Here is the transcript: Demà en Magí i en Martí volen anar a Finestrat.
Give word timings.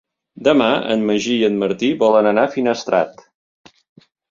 Demà 0.45 0.69
en 0.93 1.03
Magí 1.09 1.35
i 1.41 1.45
en 1.49 1.59
Martí 1.65 1.91
volen 2.05 2.31
anar 2.33 2.49
a 2.49 2.53
Finestrat. 2.57 3.25